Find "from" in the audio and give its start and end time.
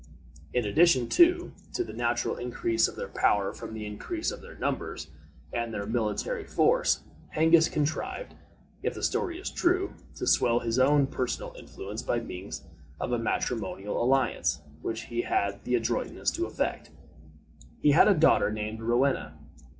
3.53-3.75